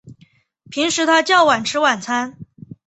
[0.71, 2.39] 平时他较晚吃晚餐